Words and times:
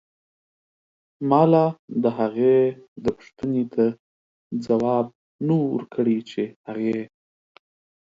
مالا 1.29 1.65
دهغې 2.03 2.57
دپو 3.03 3.21
ښتنې 3.27 3.63
ته 3.73 3.85
ځواب 4.65 5.05
نه 5.45 5.53
و 5.59 5.63
ورکړی 5.73 6.17
چې 6.29 6.41
هغې 6.67 6.97